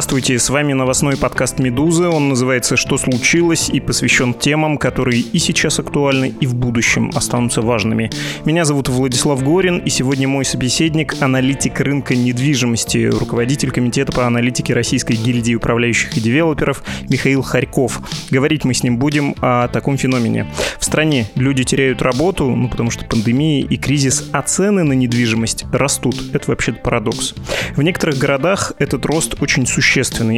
Здравствуйте, 0.00 0.38
с 0.38 0.48
вами 0.48 0.72
новостной 0.72 1.18
подкаст 1.18 1.58
«Медузы». 1.58 2.08
Он 2.08 2.30
называется 2.30 2.78
«Что 2.78 2.96
случилось?» 2.96 3.68
и 3.68 3.80
посвящен 3.80 4.32
темам, 4.32 4.78
которые 4.78 5.20
и 5.20 5.38
сейчас 5.38 5.78
актуальны, 5.78 6.34
и 6.40 6.46
в 6.46 6.54
будущем 6.54 7.10
останутся 7.14 7.60
важными. 7.60 8.10
Меня 8.46 8.64
зовут 8.64 8.88
Владислав 8.88 9.42
Горин, 9.44 9.76
и 9.76 9.90
сегодня 9.90 10.26
мой 10.26 10.46
собеседник– 10.46 11.16
аналитик 11.20 11.78
рынка 11.80 12.16
недвижимости, 12.16 13.08
руководитель 13.08 13.72
комитета 13.72 14.10
по 14.10 14.26
аналитике 14.26 14.72
Российской 14.72 15.16
гильдии 15.16 15.54
управляющих 15.54 16.16
и 16.16 16.20
девелоперов 16.22 16.82
Михаил 17.10 17.42
Харьков. 17.42 18.00
Говорить 18.30 18.64
мы 18.64 18.72
с 18.72 18.82
ним 18.82 18.96
будем 18.96 19.34
о 19.42 19.68
таком 19.68 19.98
феномене. 19.98 20.46
В 20.78 20.84
стране 20.86 21.28
люди 21.34 21.62
теряют 21.62 22.00
работу, 22.00 22.48
ну 22.48 22.70
потому 22.70 22.90
что 22.90 23.04
пандемия 23.04 23.66
и 23.66 23.76
кризис, 23.76 24.30
а 24.32 24.40
цены 24.40 24.82
на 24.82 24.94
недвижимость 24.94 25.66
растут. 25.74 26.16
Это 26.32 26.50
вообще-то 26.50 26.80
парадокс. 26.80 27.34
В 27.76 27.82
некоторых 27.82 28.16
городах 28.16 28.72
этот 28.78 29.04
рост 29.04 29.34
очень 29.42 29.66
существенный, 29.66 29.89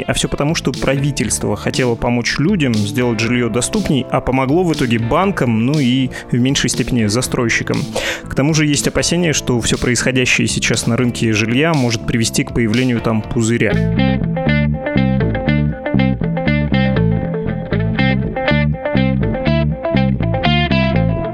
а 0.03 0.13
все 0.15 0.29
потому, 0.29 0.55
что 0.55 0.73
правительство 0.73 1.57
хотело 1.57 1.95
помочь 1.95 2.39
людям 2.39 2.75
сделать 2.75 3.21
жилье 3.21 3.49
доступней, 3.49 4.07
а 4.11 4.21
помогло 4.21 4.65
в 4.65 4.73
итоге 4.73 4.99
банкам, 4.99 5.67
ну 5.67 5.79
и 5.79 6.11
в 6.31 6.39
меньшей 6.39 6.71
степени 6.71 7.07
застройщикам. 7.07 7.79
К 8.25 8.35
тому 8.35 8.55
же 8.55 8.67
есть 8.67 8.89
опасения, 8.89 9.33
что 9.33 9.61
все 9.61 9.77
происходящее 9.77 10.49
сейчас 10.49 10.87
на 10.87 10.97
рынке 10.97 11.33
жилья 11.33 11.75
может 11.75 12.07
привести 12.07 12.45
к 12.45 12.55
появлению 12.55 13.01
там 13.01 13.23
пузыря. 13.23 13.73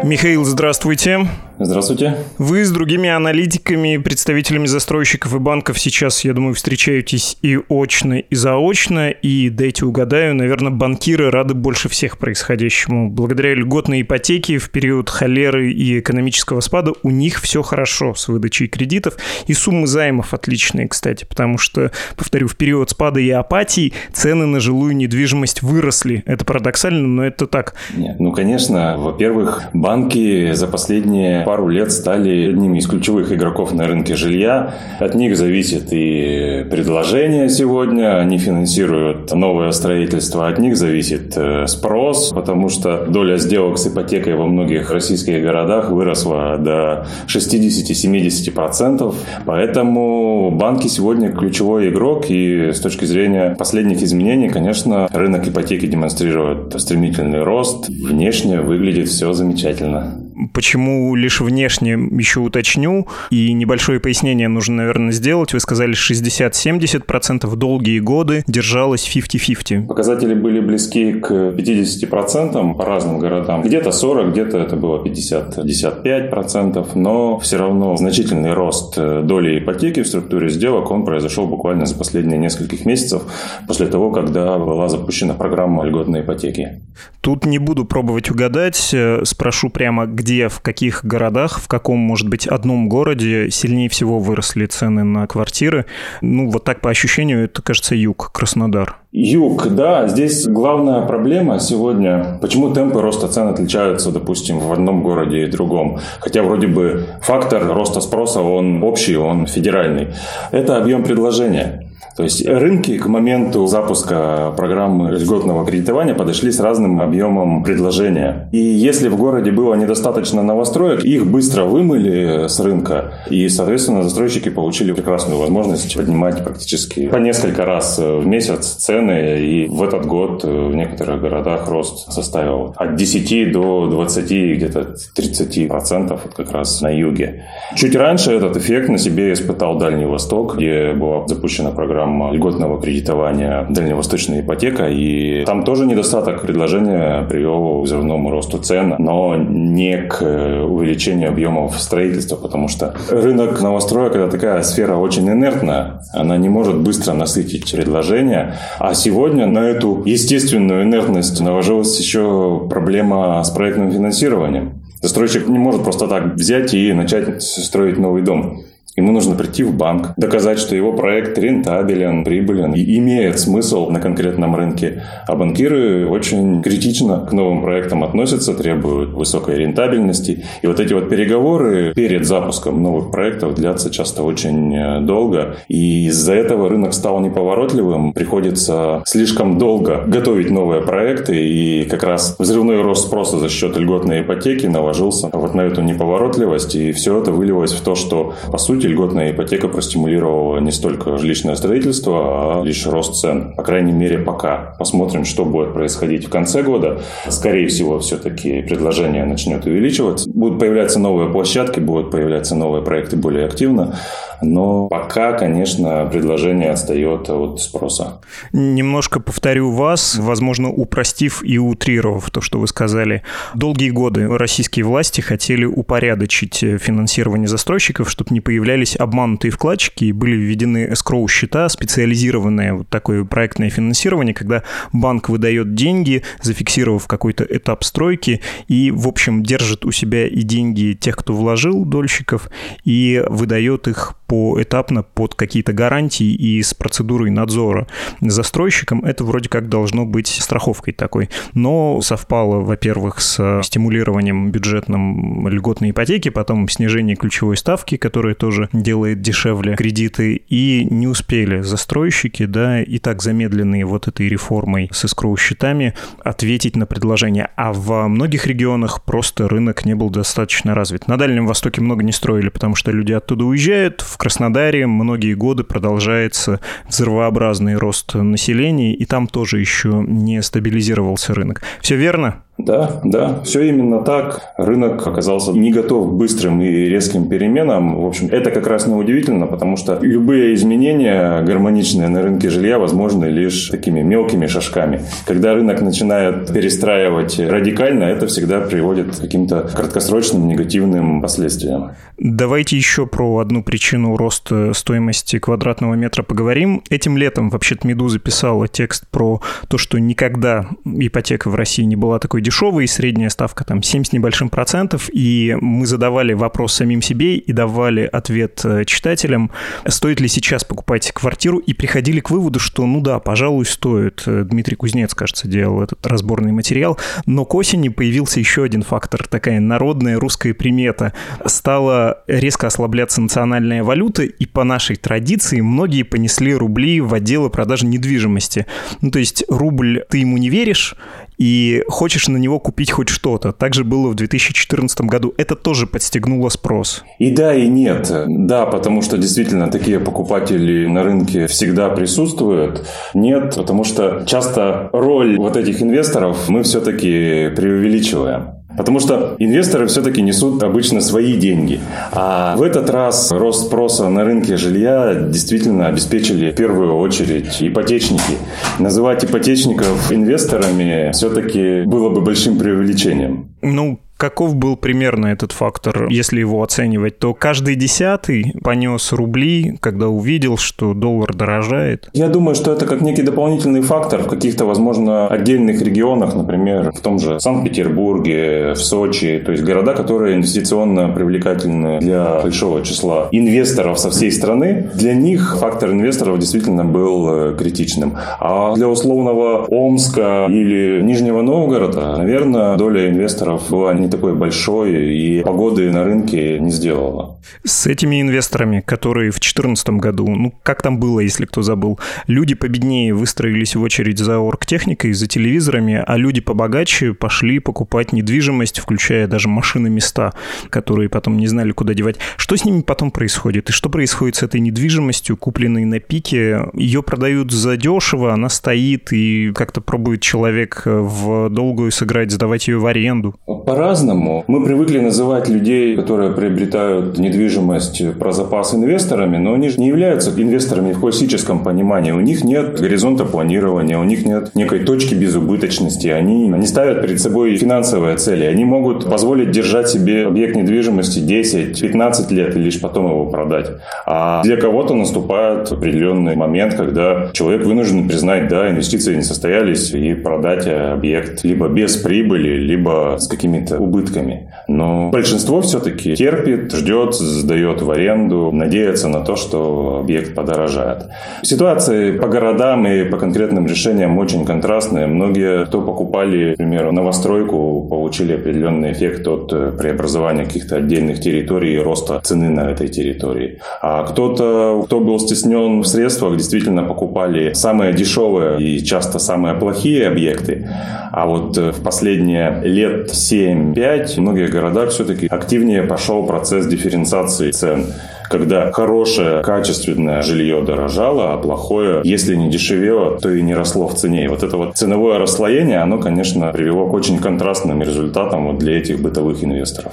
Михаил, 0.02 0.44
здравствуйте. 0.44 1.26
Здравствуйте. 1.60 2.16
Вы 2.38 2.64
с 2.64 2.70
другими 2.70 3.08
аналитиками, 3.08 3.96
представителями 3.96 4.66
застройщиков 4.66 5.34
и 5.34 5.38
банков 5.38 5.80
сейчас, 5.80 6.24
я 6.24 6.32
думаю, 6.32 6.54
встречаетесь 6.54 7.36
и 7.42 7.58
очно, 7.68 8.20
и 8.20 8.34
заочно, 8.34 9.10
и, 9.10 9.50
дайте 9.50 9.84
угадаю, 9.84 10.36
наверное, 10.36 10.70
банкиры 10.70 11.32
рады 11.32 11.54
больше 11.54 11.88
всех 11.88 12.18
происходящему. 12.18 13.10
Благодаря 13.10 13.54
льготной 13.54 14.02
ипотеке 14.02 14.58
в 14.58 14.70
период 14.70 15.10
холеры 15.10 15.72
и 15.72 15.98
экономического 15.98 16.60
спада 16.60 16.92
у 17.02 17.10
них 17.10 17.40
все 17.40 17.62
хорошо 17.62 18.14
с 18.14 18.28
выдачей 18.28 18.68
кредитов, 18.68 19.16
и 19.48 19.52
суммы 19.52 19.88
займов 19.88 20.34
отличные, 20.34 20.86
кстати, 20.86 21.24
потому 21.24 21.58
что, 21.58 21.90
повторю, 22.16 22.46
в 22.46 22.56
период 22.56 22.90
спада 22.90 23.18
и 23.18 23.30
апатии 23.30 23.92
цены 24.12 24.46
на 24.46 24.60
жилую 24.60 24.94
недвижимость 24.94 25.62
выросли. 25.62 26.22
Это 26.24 26.44
парадоксально, 26.44 27.08
но 27.08 27.26
это 27.26 27.48
так. 27.48 27.74
Нет, 27.96 28.20
ну, 28.20 28.30
конечно, 28.30 28.96
во-первых, 28.96 29.64
банки 29.72 30.52
за 30.52 30.68
последние 30.68 31.47
пару 31.48 31.68
лет 31.68 31.90
стали 31.90 32.50
одними 32.50 32.76
из 32.76 32.86
ключевых 32.86 33.32
игроков 33.32 33.72
на 33.72 33.86
рынке 33.86 34.16
жилья. 34.16 34.74
От 35.00 35.14
них 35.14 35.34
зависит 35.34 35.84
и 35.92 36.66
предложение 36.70 37.48
сегодня, 37.48 38.18
они 38.18 38.36
финансируют 38.36 39.32
новое 39.32 39.70
строительство, 39.70 40.46
от 40.46 40.58
них 40.58 40.76
зависит 40.76 41.32
э, 41.38 41.66
спрос, 41.66 42.32
потому 42.34 42.68
что 42.68 43.06
доля 43.06 43.38
сделок 43.38 43.78
с 43.78 43.86
ипотекой 43.86 44.34
во 44.34 44.44
многих 44.44 44.90
российских 44.90 45.42
городах 45.42 45.88
выросла 45.90 46.58
до 46.58 47.06
60-70%. 47.28 49.14
Поэтому 49.46 50.50
банки 50.50 50.88
сегодня 50.88 51.32
ключевой 51.32 51.88
игрок, 51.88 52.26
и 52.28 52.72
с 52.74 52.80
точки 52.80 53.06
зрения 53.06 53.56
последних 53.58 54.02
изменений, 54.02 54.50
конечно, 54.50 55.08
рынок 55.14 55.48
ипотеки 55.48 55.86
демонстрирует 55.86 56.78
стремительный 56.78 57.42
рост. 57.42 57.88
Внешне 57.88 58.60
выглядит 58.60 59.08
все 59.08 59.32
замечательно. 59.32 60.27
Почему 60.52 61.14
лишь 61.14 61.40
внешне, 61.40 61.92
еще 61.92 62.40
уточню, 62.40 63.06
и 63.30 63.52
небольшое 63.52 64.00
пояснение 64.00 64.48
нужно, 64.48 64.76
наверное, 64.76 65.12
сделать. 65.12 65.52
Вы 65.52 65.60
сказали 65.60 65.94
60-70%, 65.94 67.56
долгие 67.56 67.98
годы 68.00 68.44
держалось 68.46 69.08
50-50. 69.14 69.86
Показатели 69.86 70.34
были 70.34 70.60
близки 70.60 71.12
к 71.14 71.30
50% 71.30 72.74
по 72.76 72.84
разным 72.84 73.18
городам. 73.18 73.62
Где-то 73.62 73.90
40, 73.90 74.32
где-то 74.32 74.58
это 74.58 74.76
было 74.76 75.02
50-55%, 75.04 76.88
но 76.94 77.38
все 77.38 77.56
равно 77.58 77.96
значительный 77.96 78.52
рост 78.52 78.96
доли 78.96 79.58
ипотеки 79.58 80.02
в 80.02 80.06
структуре 80.06 80.48
сделок, 80.50 80.90
он 80.90 81.04
произошел 81.04 81.46
буквально 81.46 81.86
за 81.86 81.96
последние 81.96 82.38
нескольких 82.38 82.84
месяцев 82.84 83.22
после 83.66 83.86
того, 83.86 84.10
когда 84.10 84.58
была 84.58 84.88
запущена 84.88 85.34
программа 85.34 85.84
льготной 85.84 86.20
ипотеки. 86.20 86.82
Тут 87.20 87.44
не 87.44 87.58
буду 87.58 87.84
пробовать 87.84 88.30
угадать, 88.30 88.94
спрошу 89.24 89.70
прямо, 89.70 90.06
где 90.06 90.27
где, 90.28 90.48
в 90.48 90.60
каких 90.60 91.06
городах, 91.06 91.58
в 91.58 91.68
каком, 91.68 91.98
может 91.98 92.28
быть, 92.28 92.46
одном 92.46 92.90
городе 92.90 93.50
сильнее 93.50 93.88
всего 93.88 94.18
выросли 94.18 94.66
цены 94.66 95.02
на 95.02 95.26
квартиры. 95.26 95.86
Ну, 96.20 96.50
вот 96.50 96.64
так 96.64 96.82
по 96.82 96.90
ощущению, 96.90 97.44
это, 97.44 97.62
кажется, 97.62 97.94
юг, 97.94 98.30
Краснодар. 98.30 98.98
Юг, 99.10 99.68
да, 99.68 100.06
здесь 100.06 100.46
главная 100.46 101.00
проблема 101.06 101.58
сегодня, 101.60 102.38
почему 102.42 102.74
темпы 102.74 103.00
роста 103.00 103.28
цен 103.28 103.48
отличаются, 103.48 104.12
допустим, 104.12 104.58
в 104.58 104.70
одном 104.70 105.02
городе 105.02 105.44
и 105.44 105.46
другом. 105.46 105.98
Хотя 106.20 106.42
вроде 106.42 106.66
бы 106.66 107.06
фактор 107.22 107.66
роста 107.66 108.02
спроса, 108.02 108.42
он 108.42 108.82
общий, 108.84 109.16
он 109.16 109.46
федеральный. 109.46 110.08
Это 110.52 110.76
объем 110.76 111.04
предложения. 111.04 111.87
То 112.16 112.24
есть 112.24 112.46
рынки 112.46 112.98
к 112.98 113.06
моменту 113.06 113.66
запуска 113.66 114.52
программы 114.56 115.12
льготного 115.12 115.64
кредитования 115.64 116.14
подошли 116.14 116.50
с 116.50 116.60
разным 116.60 117.00
объемом 117.00 117.62
предложения. 117.62 118.48
И 118.52 118.58
если 118.58 119.08
в 119.08 119.16
городе 119.16 119.50
было 119.50 119.74
недостаточно 119.74 120.42
новостроек, 120.42 121.04
их 121.04 121.26
быстро 121.26 121.64
вымыли 121.64 122.48
с 122.48 122.60
рынка. 122.60 123.12
И, 123.30 123.48
соответственно, 123.48 124.02
застройщики 124.02 124.48
получили 124.48 124.92
прекрасную 124.92 125.38
возможность 125.38 125.96
поднимать 125.96 126.42
практически 126.42 127.08
по 127.08 127.16
несколько 127.16 127.64
раз 127.64 127.98
в 127.98 128.26
месяц 128.26 128.66
цены. 128.66 129.40
И 129.40 129.66
в 129.68 129.82
этот 129.82 130.06
год 130.06 130.44
в 130.44 130.74
некоторых 130.74 131.20
городах 131.20 131.68
рост 131.68 132.12
составил 132.12 132.74
от 132.76 132.96
10 132.96 133.52
до 133.52 133.86
20, 133.90 134.56
где-то 134.56 134.96
30 135.14 135.68
процентов 135.68 136.22
вот 136.24 136.34
как 136.34 136.52
раз 136.52 136.80
на 136.80 136.90
юге. 136.90 137.44
Чуть 137.76 137.94
раньше 137.94 138.32
этот 138.32 138.56
эффект 138.56 138.88
на 138.88 138.98
себе 138.98 139.32
испытал 139.32 139.78
Дальний 139.78 140.06
Восток, 140.06 140.56
где 140.56 140.92
была 140.92 141.26
запущена 141.26 141.70
программа 141.70 141.87
программ 141.88 142.32
льготного 142.32 142.80
кредитования 142.80 143.66
дальневосточная 143.70 144.42
ипотека, 144.42 144.88
и 144.88 145.44
там 145.46 145.64
тоже 145.64 145.86
недостаток 145.86 146.42
предложения 146.42 147.26
привел 147.28 147.80
к 147.80 147.84
взрывному 147.84 148.30
росту 148.30 148.58
цен, 148.58 148.94
но 148.98 149.36
не 149.36 149.96
к 150.02 150.22
увеличению 150.22 151.30
объемов 151.30 151.80
строительства, 151.80 152.36
потому 152.36 152.68
что 152.68 152.94
рынок 153.10 153.62
новостроек– 153.62 154.12
это 154.16 154.30
такая 154.30 154.62
сфера 154.62 154.96
очень 154.96 155.28
инертная, 155.28 156.02
она 156.12 156.36
не 156.36 156.50
может 156.50 156.78
быстро 156.78 157.14
насытить 157.14 157.72
предложение, 157.72 158.54
а 158.78 158.92
сегодня 158.92 159.46
на 159.46 159.60
эту 159.60 160.02
естественную 160.04 160.82
инертность 160.82 161.40
наложилась 161.40 161.98
еще 161.98 162.66
проблема 162.68 163.42
с 163.42 163.50
проектным 163.50 163.90
финансированием. 163.90 164.82
Застройщик 165.00 165.48
не 165.48 165.58
может 165.58 165.84
просто 165.84 166.06
так 166.06 166.34
взять 166.34 166.74
и 166.74 166.92
начать 166.92 167.42
строить 167.42 167.98
новый 167.98 168.22
дом. 168.22 168.62
Ему 168.98 169.12
нужно 169.12 169.36
прийти 169.36 169.62
в 169.62 169.76
банк, 169.76 170.08
доказать, 170.16 170.58
что 170.58 170.74
его 170.74 170.92
проект 170.92 171.38
рентабелен, 171.38 172.24
прибылен 172.24 172.72
и 172.72 172.98
имеет 172.98 173.38
смысл 173.38 173.90
на 173.90 174.00
конкретном 174.00 174.56
рынке. 174.56 175.04
А 175.24 175.36
банкиры 175.36 176.08
очень 176.08 176.60
критично 176.62 177.20
к 177.20 177.32
новым 177.32 177.62
проектам 177.62 178.02
относятся, 178.02 178.54
требуют 178.54 179.10
высокой 179.10 179.54
рентабельности. 179.54 180.42
И 180.62 180.66
вот 180.66 180.80
эти 180.80 180.94
вот 180.94 181.08
переговоры 181.08 181.94
перед 181.94 182.26
запуском 182.26 182.82
новых 182.82 183.12
проектов 183.12 183.54
длятся 183.54 183.90
часто 183.90 184.24
очень 184.24 184.74
э, 184.74 185.00
долго. 185.00 185.58
И 185.68 186.06
из-за 186.06 186.34
этого 186.34 186.68
рынок 186.68 186.92
стал 186.92 187.20
неповоротливым. 187.20 188.12
Приходится 188.12 189.04
слишком 189.06 189.58
долго 189.58 190.02
готовить 190.08 190.50
новые 190.50 190.82
проекты. 190.82 191.36
И 191.36 191.84
как 191.84 192.02
раз 192.02 192.34
взрывной 192.36 192.82
рост 192.82 193.06
спроса 193.06 193.38
за 193.38 193.48
счет 193.48 193.76
льготной 193.76 194.22
ипотеки 194.22 194.66
наложился 194.66 195.30
вот 195.32 195.54
на 195.54 195.60
эту 195.60 195.82
неповоротливость. 195.82 196.74
И 196.74 196.90
все 196.90 197.20
это 197.20 197.30
вылилось 197.30 197.74
в 197.74 197.80
то, 197.82 197.94
что, 197.94 198.34
по 198.50 198.58
сути, 198.58 198.87
льготная 198.88 199.32
ипотека 199.32 199.68
простимулировала 199.68 200.58
не 200.58 200.72
столько 200.72 201.16
жилищное 201.18 201.54
строительство, 201.54 202.60
а 202.60 202.64
лишь 202.64 202.86
рост 202.86 203.14
цен. 203.20 203.54
По 203.54 203.62
крайней 203.62 203.92
мере, 203.92 204.18
пока. 204.18 204.74
Посмотрим, 204.78 205.24
что 205.24 205.44
будет 205.44 205.72
происходить 205.72 206.26
в 206.26 206.30
конце 206.30 206.62
года. 206.62 207.00
Скорее 207.28 207.68
всего, 207.68 207.98
все-таки 208.00 208.62
предложение 208.62 209.24
начнет 209.24 209.64
увеличиваться. 209.66 210.28
Будут 210.30 210.58
появляться 210.58 210.98
новые 210.98 211.30
площадки, 211.30 211.80
будут 211.80 212.10
появляться 212.10 212.54
новые 212.54 212.82
проекты 212.82 213.16
более 213.16 213.46
активно. 213.46 213.98
Но 214.40 214.86
пока, 214.88 215.32
конечно, 215.32 216.08
предложение 216.12 216.70
отстает 216.70 217.28
от 217.28 217.60
спроса. 217.60 218.20
Немножко 218.52 219.20
повторю 219.20 219.72
вас, 219.72 220.16
возможно, 220.16 220.70
упростив 220.70 221.42
и 221.42 221.58
утрировав 221.58 222.30
то, 222.30 222.40
что 222.40 222.58
вы 222.58 222.68
сказали. 222.68 223.22
Долгие 223.54 223.90
годы 223.90 224.28
российские 224.28 224.84
власти 224.84 225.20
хотели 225.20 225.64
упорядочить 225.64 226.58
финансирование 226.58 227.48
застройщиков, 227.48 228.08
чтобы 228.08 228.32
не 228.32 228.40
появлялись 228.40 228.67
появлялись 228.68 228.96
обманутые 228.96 229.50
вкладчики 229.50 230.04
и 230.04 230.12
были 230.12 230.36
введены 230.36 230.92
эскроу-счета, 230.92 231.70
специализированное 231.70 232.74
вот 232.74 232.88
такое 232.90 233.24
проектное 233.24 233.70
финансирование, 233.70 234.34
когда 234.34 234.62
банк 234.92 235.30
выдает 235.30 235.74
деньги, 235.74 236.22
зафиксировав 236.42 237.06
какой-то 237.06 237.44
этап 237.48 237.82
стройки, 237.82 238.42
и, 238.68 238.90
в 238.90 239.08
общем, 239.08 239.42
держит 239.42 239.86
у 239.86 239.90
себя 239.90 240.26
и 240.26 240.42
деньги 240.42 240.92
тех, 240.92 241.16
кто 241.16 241.32
вложил, 241.32 241.86
дольщиков, 241.86 242.50
и 242.84 243.24
выдает 243.30 243.88
их 243.88 244.16
поэтапно 244.28 245.02
под 245.02 245.34
какие-то 245.34 245.72
гарантии 245.72 246.32
и 246.32 246.62
с 246.62 246.74
процедурой 246.74 247.30
надзора 247.30 247.88
застройщиком, 248.20 249.04
это 249.04 249.24
вроде 249.24 249.48
как 249.48 249.68
должно 249.68 250.04
быть 250.04 250.28
страховкой 250.28 250.92
такой. 250.92 251.30
Но 251.54 252.00
совпало, 252.02 252.60
во-первых, 252.60 253.20
с 253.20 253.62
стимулированием 253.64 254.50
бюджетным 254.50 255.48
льготной 255.48 255.90
ипотеки, 255.90 256.28
потом 256.28 256.68
снижение 256.68 257.16
ключевой 257.16 257.56
ставки, 257.56 257.96
которая 257.96 258.34
тоже 258.34 258.68
делает 258.72 259.22
дешевле 259.22 259.74
кредиты, 259.76 260.42
и 260.48 260.86
не 260.90 261.06
успели 261.06 261.62
застройщики, 261.62 262.44
да, 262.44 262.82
и 262.82 262.98
так 262.98 263.22
замедленные 263.22 263.86
вот 263.86 264.08
этой 264.08 264.28
реформой 264.28 264.90
с 264.92 265.06
искроу-счетами 265.06 265.94
ответить 266.22 266.76
на 266.76 266.84
предложение. 266.84 267.48
А 267.56 267.72
в 267.72 268.06
многих 268.08 268.46
регионах 268.46 269.02
просто 269.02 269.48
рынок 269.48 269.86
не 269.86 269.94
был 269.94 270.10
достаточно 270.10 270.74
развит. 270.74 271.08
На 271.08 271.16
Дальнем 271.16 271.46
Востоке 271.46 271.80
много 271.80 272.04
не 272.04 272.12
строили, 272.12 272.50
потому 272.50 272.74
что 272.74 272.90
люди 272.90 273.12
оттуда 273.12 273.46
уезжают. 273.46 274.02
В 274.02 274.17
Краснодаре 274.18 274.88
многие 274.88 275.34
годы 275.34 275.62
продолжается 275.62 276.60
взрывообразный 276.88 277.76
рост 277.76 278.14
населения, 278.14 278.92
и 278.92 279.04
там 279.04 279.28
тоже 279.28 279.60
еще 279.60 280.04
не 280.06 280.42
стабилизировался 280.42 281.34
рынок. 281.34 281.62
Все 281.80 281.94
верно? 281.94 282.42
Да, 282.58 283.00
да, 283.04 283.40
все 283.44 283.62
именно 283.62 284.02
так. 284.02 284.42
Рынок 284.56 285.06
оказался 285.06 285.52
не 285.52 285.70
готов 285.70 286.08
к 286.08 286.12
быстрым 286.14 286.60
и 286.60 286.66
резким 286.66 287.28
переменам. 287.28 288.02
В 288.02 288.06
общем, 288.06 288.28
это 288.32 288.50
как 288.50 288.66
раз 288.66 288.88
неудивительно, 288.88 289.46
потому 289.46 289.76
что 289.76 289.96
любые 290.02 290.54
изменения 290.54 291.40
гармоничные 291.42 292.08
на 292.08 292.20
рынке 292.20 292.50
жилья 292.50 292.80
возможны 292.80 293.26
лишь 293.26 293.68
такими 293.68 294.02
мелкими 294.02 294.46
шажками. 294.46 295.02
Когда 295.24 295.54
рынок 295.54 295.80
начинает 295.82 296.52
перестраивать 296.52 297.38
радикально, 297.38 298.04
это 298.04 298.26
всегда 298.26 298.60
приводит 298.60 299.14
к 299.14 299.20
каким-то 299.20 299.70
краткосрочным 299.74 300.48
негативным 300.48 301.22
последствиям. 301.22 301.92
Давайте 302.18 302.76
еще 302.76 303.06
про 303.06 303.38
одну 303.38 303.62
причину 303.62 304.16
роста 304.16 304.72
стоимости 304.74 305.38
квадратного 305.38 305.94
метра 305.94 306.24
поговорим. 306.24 306.82
Этим 306.90 307.16
летом 307.16 307.50
вообще-то 307.50 307.86
«Медуза» 307.86 308.18
писала 308.18 308.66
текст 308.66 309.06
про 309.08 309.40
то, 309.68 309.78
что 309.78 310.00
никогда 310.00 310.66
ипотека 310.84 311.48
в 311.48 311.54
России 311.54 311.84
не 311.84 311.94
была 311.94 312.18
такой 312.18 312.42
дешевой, 312.48 312.88
средняя 312.88 313.28
ставка 313.28 313.62
там 313.62 313.82
7 313.82 314.04
с 314.04 314.12
небольшим 314.12 314.48
процентов, 314.48 315.10
и 315.12 315.54
мы 315.60 315.86
задавали 315.86 316.32
вопрос 316.32 316.72
самим 316.72 317.02
себе 317.02 317.36
и 317.36 317.52
давали 317.52 318.08
ответ 318.10 318.62
э, 318.64 318.86
читателям, 318.86 319.50
стоит 319.86 320.18
ли 320.18 320.28
сейчас 320.28 320.64
покупать 320.64 321.12
квартиру, 321.12 321.58
и 321.58 321.74
приходили 321.74 322.20
к 322.20 322.30
выводу, 322.30 322.58
что 322.58 322.86
ну 322.86 323.02
да, 323.02 323.18
пожалуй, 323.18 323.66
стоит. 323.66 324.22
Э, 324.24 324.44
Дмитрий 324.44 324.76
Кузнец, 324.76 325.12
кажется, 325.12 325.46
делал 325.46 325.82
этот 325.82 326.06
разборный 326.06 326.52
материал, 326.52 326.98
но 327.26 327.44
к 327.44 327.54
осени 327.54 327.90
появился 327.90 328.40
еще 328.40 328.64
один 328.64 328.82
фактор, 328.82 329.28
такая 329.28 329.60
народная 329.60 330.18
русская 330.18 330.54
примета. 330.54 331.12
Стало 331.44 332.22
резко 332.26 332.68
ослабляться 332.68 333.20
национальная 333.20 333.84
валюта, 333.84 334.22
и 334.22 334.46
по 334.46 334.64
нашей 334.64 334.96
традиции 334.96 335.60
многие 335.60 336.02
понесли 336.02 336.54
рубли 336.54 337.02
в 337.02 337.12
отделы 337.12 337.50
продажи 337.50 337.84
недвижимости. 337.84 338.64
Ну, 339.02 339.10
то 339.10 339.18
есть 339.18 339.44
рубль, 339.48 340.04
ты 340.08 340.16
ему 340.18 340.38
не 340.38 340.48
веришь, 340.48 340.96
и 341.38 341.84
хочешь 341.88 342.28
на 342.28 342.36
него 342.36 342.58
купить 342.58 342.90
хоть 342.90 343.08
что-то. 343.08 343.52
Так 343.52 343.74
же 343.74 343.84
было 343.84 344.08
в 344.08 344.14
2014 344.14 345.00
году. 345.02 345.32
Это 345.36 345.54
тоже 345.54 345.86
подстегнуло 345.86 346.48
спрос. 346.48 347.04
И 347.18 347.30
да, 347.30 347.54
и 347.54 347.68
нет. 347.68 348.10
Да, 348.26 348.66
потому 348.66 349.02
что 349.02 349.16
действительно 349.16 349.70
такие 349.70 350.00
покупатели 350.00 350.86
на 350.86 351.02
рынке 351.02 351.46
всегда 351.46 351.88
присутствуют. 351.90 352.86
Нет, 353.14 353.54
потому 353.54 353.84
что 353.84 354.24
часто 354.26 354.90
роль 354.92 355.36
вот 355.38 355.56
этих 355.56 355.80
инвесторов 355.80 356.48
мы 356.48 356.64
все-таки 356.64 357.50
преувеличиваем. 357.54 358.57
Потому 358.78 359.00
что 359.00 359.34
инвесторы 359.38 359.88
все-таки 359.88 360.22
несут 360.22 360.62
обычно 360.62 361.00
свои 361.00 361.36
деньги. 361.36 361.80
А 362.12 362.56
в 362.56 362.62
этот 362.62 362.88
раз 362.88 363.32
рост 363.32 363.66
спроса 363.66 364.08
на 364.08 364.24
рынке 364.24 364.56
жилья 364.56 365.14
действительно 365.14 365.88
обеспечили 365.88 366.52
в 366.52 366.54
первую 366.54 366.96
очередь 366.96 367.60
ипотечники. 367.60 368.38
Называть 368.78 369.24
ипотечников 369.24 370.12
инвесторами 370.12 371.10
все-таки 371.12 371.82
было 371.82 372.08
бы 372.08 372.20
большим 372.20 372.56
преувеличением. 372.56 373.54
Ну, 373.60 373.98
Каков 374.18 374.56
был 374.56 374.76
примерно 374.76 375.26
этот 375.28 375.52
фактор, 375.52 376.08
если 376.10 376.40
его 376.40 376.60
оценивать, 376.64 377.20
то 377.20 377.34
каждый 377.34 377.76
десятый 377.76 378.52
понес 378.64 379.12
рубли, 379.12 379.76
когда 379.78 380.08
увидел, 380.08 380.56
что 380.56 380.92
доллар 380.92 381.32
дорожает? 381.32 382.08
Я 382.14 382.26
думаю, 382.26 382.56
что 382.56 382.72
это 382.72 382.84
как 382.84 383.00
некий 383.00 383.22
дополнительный 383.22 383.80
фактор 383.80 384.24
в 384.24 384.26
каких-то, 384.26 384.64
возможно, 384.64 385.28
отдельных 385.28 385.80
регионах, 385.82 386.34
например, 386.34 386.90
в 386.90 387.00
том 387.00 387.20
же 387.20 387.38
Санкт-Петербурге, 387.38 388.72
в 388.72 388.78
Сочи, 388.78 389.38
то 389.38 389.52
есть 389.52 389.62
города, 389.62 389.94
которые 389.94 390.34
инвестиционно 390.34 391.10
привлекательны 391.10 392.00
для 392.00 392.40
большого 392.42 392.84
числа 392.84 393.28
инвесторов 393.30 394.00
со 394.00 394.10
всей 394.10 394.32
страны. 394.32 394.90
Для 394.94 395.14
них 395.14 395.58
фактор 395.60 395.92
инвесторов 395.92 396.40
действительно 396.40 396.84
был 396.84 397.28
э, 397.30 397.56
критичным. 397.56 398.16
А 398.40 398.74
для 398.74 398.88
условного 398.88 399.64
Омска 399.68 400.46
или 400.48 401.02
Нижнего 401.02 401.40
Новгорода, 401.40 402.16
наверное, 402.16 402.76
доля 402.76 403.08
инвесторов 403.08 403.70
была 403.70 403.94
не 403.94 404.07
такой 404.10 404.34
большой, 404.34 405.14
и 405.14 405.42
погоды 405.42 405.90
на 405.90 406.04
рынке 406.04 406.58
не 406.58 406.70
сделала. 406.70 407.38
С 407.64 407.86
этими 407.86 408.20
инвесторами, 408.20 408.80
которые 408.80 409.30
в 409.30 409.40
2014 409.40 409.88
году, 409.90 410.28
ну, 410.28 410.54
как 410.62 410.82
там 410.82 410.98
было, 410.98 411.20
если 411.20 411.44
кто 411.44 411.62
забыл, 411.62 411.98
люди 412.26 412.54
победнее 412.54 413.14
выстроились 413.14 413.74
в 413.74 413.82
очередь 413.82 414.18
за 414.18 414.38
оргтехникой, 414.38 415.12
за 415.12 415.26
телевизорами, 415.26 416.02
а 416.06 416.16
люди 416.16 416.40
побогаче 416.40 417.14
пошли 417.14 417.58
покупать 417.58 418.12
недвижимость, 418.12 418.78
включая 418.78 419.26
даже 419.26 419.48
машины 419.48 419.88
места, 419.90 420.32
которые 420.70 421.08
потом 421.08 421.38
не 421.38 421.46
знали, 421.46 421.72
куда 421.72 421.94
девать. 421.94 422.16
Что 422.36 422.56
с 422.56 422.64
ними 422.64 422.82
потом 422.82 423.10
происходит? 423.10 423.70
И 423.70 423.72
что 423.72 423.88
происходит 423.88 424.36
с 424.36 424.42
этой 424.42 424.60
недвижимостью, 424.60 425.36
купленной 425.36 425.84
на 425.84 426.00
пике? 426.00 426.68
Ее 426.74 427.02
продают 427.02 427.50
за 427.50 427.76
дешево, 427.76 428.32
она 428.32 428.48
стоит, 428.48 429.12
и 429.12 429.52
как-то 429.54 429.80
пробует 429.80 430.20
человек 430.20 430.82
в 430.84 431.48
долгую 431.50 431.90
сыграть, 431.90 432.30
сдавать 432.30 432.68
ее 432.68 432.78
в 432.78 432.86
аренду. 432.86 433.34
По 433.46 433.74
по-разному. 433.98 434.44
Мы 434.46 434.64
привыкли 434.64 435.00
называть 435.00 435.48
людей, 435.48 435.96
которые 435.96 436.32
приобретают 436.32 437.18
недвижимость 437.18 438.02
про 438.18 438.32
запас 438.32 438.74
инвесторами, 438.74 439.38
но 439.38 439.54
они 439.54 439.68
же 439.68 439.80
не 439.80 439.88
являются 439.88 440.30
инвесторами 440.30 440.92
в 440.92 441.00
классическом 441.00 441.64
понимании. 441.64 442.12
У 442.12 442.20
них 442.20 442.44
нет 442.44 442.80
горизонта 442.80 443.24
планирования, 443.24 443.98
у 443.98 444.04
них 444.04 444.24
нет 444.24 444.54
некой 444.54 444.80
точки 444.80 445.14
безубыточности. 445.14 446.08
Они 446.08 446.48
не 446.48 446.66
ставят 446.66 447.02
перед 447.02 447.20
собой 447.20 447.56
финансовые 447.56 448.16
цели. 448.16 448.44
Они 448.44 448.64
могут 448.64 449.04
позволить 449.10 449.50
держать 449.50 449.88
себе 449.88 450.26
объект 450.26 450.56
недвижимости 450.56 451.18
10-15 451.18 452.34
лет 452.34 452.56
и 452.56 452.60
лишь 452.60 452.80
потом 452.80 453.06
его 453.06 453.26
продать. 453.26 453.66
А 454.06 454.42
для 454.42 454.56
кого-то 454.56 454.94
наступает 454.94 455.72
определенный 455.72 456.36
момент, 456.36 456.74
когда 456.74 457.30
человек 457.32 457.66
вынужден 457.66 458.08
признать, 458.08 458.48
да, 458.48 458.70
инвестиции 458.70 459.14
не 459.14 459.22
состоялись 459.22 459.90
и 459.92 460.14
продать 460.14 460.66
объект 460.66 461.44
либо 461.44 461.68
без 461.68 461.96
прибыли, 461.96 462.56
либо 462.56 463.16
с 463.18 463.26
какими-то 463.26 463.87
убытками. 463.88 464.52
Но 464.68 465.10
большинство 465.10 465.60
все-таки 465.62 466.14
терпит, 466.14 466.72
ждет, 466.72 467.14
сдает 467.14 467.82
в 467.82 467.90
аренду, 467.90 468.50
надеется 468.52 469.08
на 469.08 469.20
то, 469.20 469.36
что 469.36 469.98
объект 470.00 470.34
подорожает. 470.34 471.06
Ситуации 471.42 472.12
по 472.12 472.28
городам 472.28 472.86
и 472.86 473.04
по 473.04 473.16
конкретным 473.16 473.66
решениям 473.66 474.18
очень 474.18 474.44
контрастные. 474.44 475.06
Многие, 475.06 475.64
кто 475.66 475.80
покупали, 475.80 476.50
например, 476.50 476.92
новостройку, 476.92 477.86
получили 477.88 478.34
определенный 478.34 478.92
эффект 478.92 479.26
от 479.26 479.52
э, 479.52 479.72
преобразования 479.78 480.44
каких-то 480.44 480.76
отдельных 480.76 481.20
территорий 481.20 481.74
и 481.74 481.78
роста 481.78 482.20
цены 482.22 482.50
на 482.50 482.70
этой 482.70 482.88
территории. 482.88 483.58
А 483.80 484.04
кто-то, 484.04 484.82
кто 484.84 485.00
был 485.00 485.18
стеснен 485.18 485.80
в 485.80 485.86
средствах, 485.86 486.36
действительно 486.36 486.84
покупали 486.84 487.54
самые 487.54 487.92
дешевые 487.92 488.60
и 488.62 488.84
часто 488.84 489.18
самые 489.18 489.54
плохие 489.54 490.08
объекты. 490.08 490.68
А 491.12 491.26
вот 491.26 491.56
э, 491.56 491.72
в 491.72 491.82
последние 491.82 492.60
лет 492.64 493.14
7 493.14 493.72
5 493.78 494.16
в 494.16 494.20
многих 494.20 494.50
городах 494.50 494.90
все-таки 494.90 495.28
активнее 495.28 495.84
пошел 495.84 496.26
процесс 496.26 496.66
дифференциации 496.66 497.52
цен 497.52 497.86
когда 498.28 498.70
хорошее, 498.72 499.42
качественное 499.42 500.22
жилье 500.22 500.62
дорожало, 500.62 501.32
а 501.32 501.38
плохое, 501.38 502.02
если 502.04 502.34
не 502.34 502.50
дешевело, 502.50 503.18
то 503.18 503.30
и 503.30 503.42
не 503.42 503.54
росло 503.54 503.88
в 503.88 503.94
цене. 503.94 504.24
И 504.24 504.28
вот 504.28 504.42
это 504.42 504.56
вот 504.56 504.76
ценовое 504.76 505.18
расслоение, 505.18 505.78
оно, 505.78 505.98
конечно, 505.98 506.52
привело 506.52 506.88
к 506.88 506.92
очень 506.92 507.18
контрастным 507.18 507.82
результатам 507.82 508.48
вот 508.48 508.58
для 508.58 508.78
этих 508.78 509.00
бытовых 509.00 509.42
инвесторов. 509.42 509.92